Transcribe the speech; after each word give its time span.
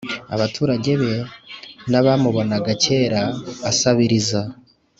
Abaturage 0.35 0.91
be 1.01 1.13
nabamubonaga 1.89 2.71
kera 2.83 3.21
asabiriza 3.69 4.41